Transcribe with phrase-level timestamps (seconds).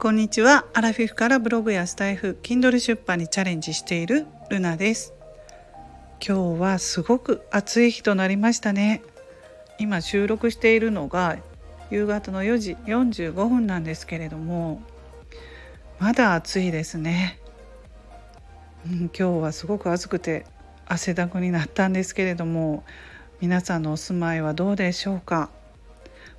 [0.00, 0.64] こんにちは。
[0.72, 5.12] アラフィフからブログやスタイフ Kindle 出版にチャレンジしているルナです。
[6.26, 9.02] 今日はすごく暑い日となりましたね。
[9.78, 11.36] 今収録しているのが
[11.90, 14.80] 夕方の4時45分なんですけれども
[15.98, 17.38] まだ暑いですね、
[18.86, 20.46] うん、今日はすごく暑くて
[20.86, 22.84] 汗だくになったんですけれども
[23.42, 25.50] 皆さんのお住まいはどうでしょうか？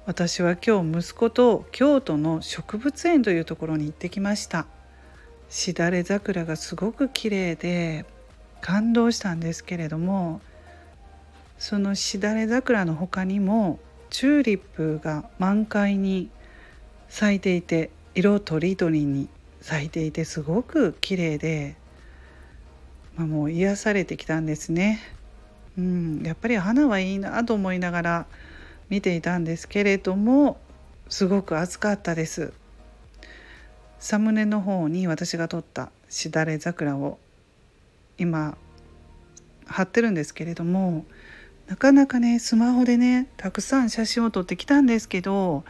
[0.07, 4.65] 私は今日息子と京都の植物園というところに行ってきました
[5.47, 8.05] しだれ桜がすごく綺麗で
[8.61, 10.41] 感動したんですけれども
[11.59, 13.79] そのしだれ桜の他にも
[14.09, 16.31] チューリップが満開に
[17.07, 19.29] 咲いていて色とりどりに
[19.61, 21.75] 咲いていてすごく綺麗で、
[23.15, 24.99] まあ、もう癒されてきたんですね。
[25.77, 28.25] うん、やっぱり花はいいなと思いながら
[28.91, 30.59] 見ていたんですけれども
[31.07, 32.51] すごく暑かったです。
[33.99, 37.17] サムネの方に私が撮ったしだれ桜を
[38.17, 38.57] 今
[39.65, 41.05] 貼ってるんですけれども
[41.67, 45.63] なかなかねスマホでねたくさん写真を撮ってきたんですけど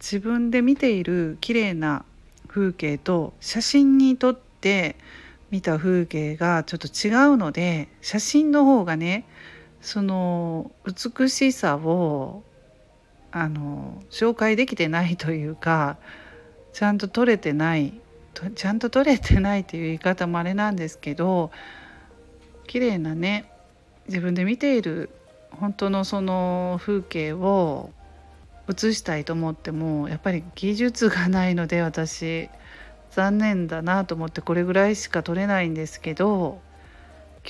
[0.00, 2.04] 自分で見ている綺麗な
[2.48, 4.96] 風景と写真に撮って
[5.50, 9.26] 見た風景がちょっと違うので写真の方がね
[9.82, 12.44] その美しさを
[13.32, 15.96] あの紹介できてないというか
[16.72, 17.94] ちゃんと撮れてない
[18.54, 21.50] ちゃんと撮れてないという言い方もあれなんですけど
[22.66, 23.50] 綺麗なね
[24.06, 25.10] 自分で見ている
[25.50, 27.90] 本当のその風景を
[28.66, 32.48] 写したいと思ってもやっぱり技術がないので私
[33.10, 36.60] 残念だなと思ってこれぐらいしか撮れないんですけど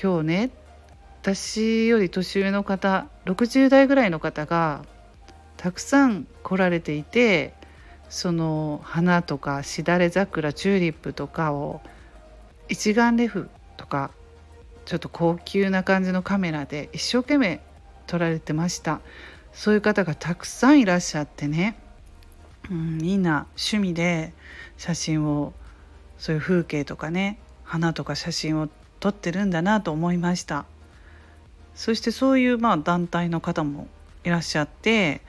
[0.01, 0.51] 今日ね
[1.23, 4.85] 私より年上の方60代ぐらいの方が
[5.63, 7.55] たくさん来られていて
[8.09, 11.81] その花とかしだれ桜チューリップとかを
[12.69, 14.11] 一眼レフとか
[14.87, 17.61] ちょっと高級な感じのカメラで一生懸命
[18.09, 19.01] 撮られてました。
[19.53, 21.77] そういう方がたくさんいらっしゃってね、
[22.69, 24.33] うん、みんな趣味で
[24.77, 25.53] 写真を
[26.19, 28.69] そういう風景とかね花とか写真を
[28.99, 30.65] 撮ってるんだなと思いました。
[31.77, 33.87] そしてそういうまあ団体の方も
[34.25, 35.21] いらっしゃって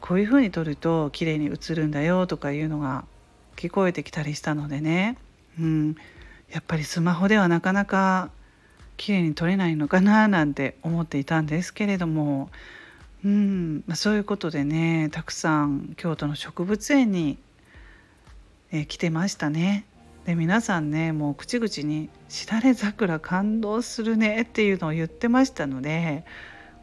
[0.00, 3.04] こういうふうに撮ると綺麗に映るんだよとかいうのが
[3.56, 5.16] 聞こえてきたりしたのでね、
[5.58, 5.96] うん、
[6.50, 8.30] やっぱりスマホではなかなか
[8.96, 12.50] 綺麗に撮れないのかななんて思っていたんですけれども、
[13.24, 17.38] うんまあ、そういうことでねたくさん京都の植物園に、
[18.72, 19.84] え、来てましたね。
[20.26, 26.24] で皆さんねもう口々に「しだれ桜感動するね」っていうのを言ってましたので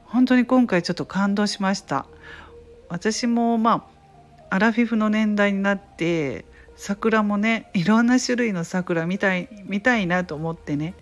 [0.06, 2.08] 本当に今回ちょっと感動しました。
[2.90, 3.88] 私もま
[4.50, 10.94] あアラフィフの年代になって桜もねいろんな種類の桜見たい見たいなと思ってね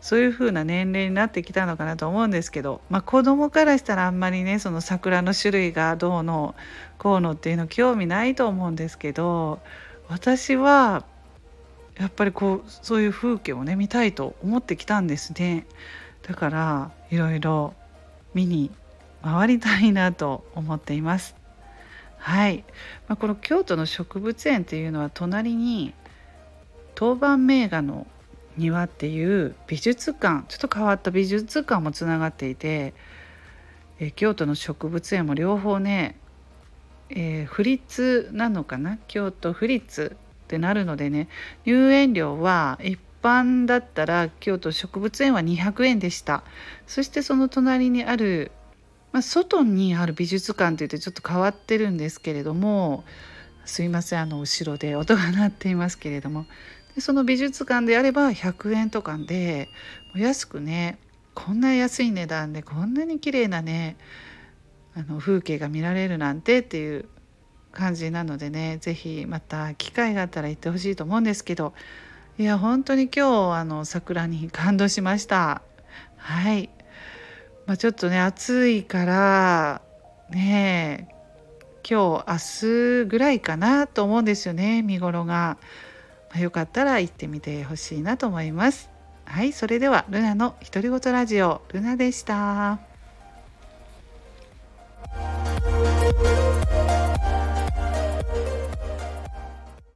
[0.00, 6.54] そういう風な年齢になってきたのかなと思うんですけど、まあ、子供からしたらあんまりねその桜の種類がどうの
[6.98, 9.60] こうのっていうの興味ないと思うんですけど
[10.08, 11.04] 私は
[11.98, 15.66] やっぱりこうそういう風景をね見たいと思ってきたんですね。
[16.26, 17.74] だからいろいろ
[18.34, 18.70] 見に
[19.24, 21.34] 回りたいなと思っています。
[22.18, 22.64] はい、
[23.08, 25.94] まあ、この京都の植物園っていうのは隣に
[26.94, 28.06] 当番名画の
[28.56, 32.94] 庭っていう美術館ちょっと変わった美術館もつながっていて
[33.98, 36.16] え京都の植物園も両方ね、
[37.10, 38.98] えー、府立なのかな？
[39.08, 41.28] 京都府立ってなるのでね
[41.64, 46.42] 入園料は一般だったら京都植物園は200円でした。
[46.86, 48.50] そしてその隣にある
[49.14, 53.04] まあ、外にある美術館といってちょっと変わってるんですけれども
[53.64, 56.46] すいませんあの後ろで音が鳴っていますけれども。
[56.96, 59.68] でその美術館であれば100円とかで
[60.16, 60.98] 安くね
[61.32, 63.96] こんな安い値段でこんなに綺麗なね
[64.96, 67.08] あの風景が見られるなんてっていう
[67.70, 71.72] 感じなのでね是非また機会があったら行ってほしいと思うんですけど。
[72.36, 75.62] いや本当に今日あの桜に感動しました。
[76.16, 76.68] はい。
[77.66, 79.82] まあ、ちょっとね暑いから
[80.30, 81.08] ね
[81.88, 85.58] 今日明日ぐらいかなと思うんですよね見頃が、
[86.30, 88.90] まあ、よかったら行ってみてほしいなと思います。
[89.26, 92.78] はいそれではルナの独り言ラジオルナでした。